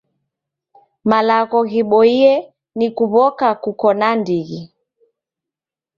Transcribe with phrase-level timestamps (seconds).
[1.09, 2.33] Malagho ghiboiye
[2.77, 4.61] ni kuw'oka kuko na ndighi.